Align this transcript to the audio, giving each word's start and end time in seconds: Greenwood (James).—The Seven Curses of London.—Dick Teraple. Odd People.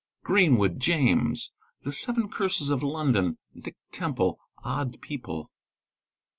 Greenwood 0.23 0.79
(James).—The 0.79 1.91
Seven 1.91 2.27
Curses 2.27 2.71
of 2.71 2.81
London.—Dick 2.81 3.77
Teraple. 3.93 4.37
Odd 4.63 4.99
People. 4.99 5.51